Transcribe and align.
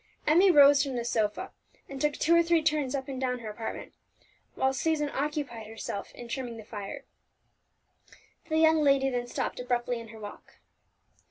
Emmie 0.25 0.49
rose 0.49 0.81
from 0.81 0.95
the 0.95 1.05
sofa, 1.05 1.51
and 1.87 2.01
took 2.01 2.13
two 2.13 2.33
or 2.35 2.41
three 2.41 2.63
turns 2.63 2.95
up 2.95 3.07
and 3.07 3.21
down 3.21 3.37
her 3.37 3.51
apartment; 3.51 3.93
while 4.55 4.73
Susan 4.73 5.09
occupied 5.13 5.67
herself 5.67 6.11
in 6.15 6.27
trimming 6.27 6.57
the 6.57 6.63
fire. 6.65 7.03
The 8.49 8.57
young 8.57 8.81
lady 8.81 9.11
then 9.11 9.27
stopped 9.27 9.59
abruptly 9.59 9.99
in 9.99 10.07
her 10.07 10.17
walk. 10.19 10.55